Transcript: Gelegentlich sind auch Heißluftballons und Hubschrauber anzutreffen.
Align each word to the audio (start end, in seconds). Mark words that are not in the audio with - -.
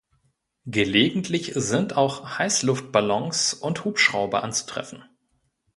Gelegentlich 0.65 1.51
sind 1.53 1.95
auch 1.95 2.39
Heißluftballons 2.39 3.53
und 3.53 3.85
Hubschrauber 3.85 4.43
anzutreffen. 4.43 5.05